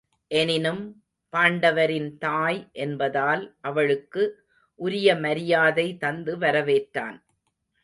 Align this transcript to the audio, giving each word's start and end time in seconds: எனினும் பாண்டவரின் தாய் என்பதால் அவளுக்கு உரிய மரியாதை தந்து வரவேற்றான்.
எனினும் 0.31 1.03
பாண்டவரின் 1.33 2.17
தாய் 2.17 2.69
என்பதால் 2.71 3.43
அவளுக்கு 3.61 4.23
உரிய 4.79 5.15
மரியாதை 5.15 5.87
தந்து 5.97 6.37
வரவேற்றான். 6.37 7.17